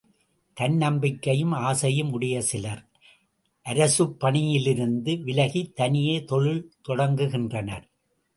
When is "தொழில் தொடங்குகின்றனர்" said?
6.23-7.85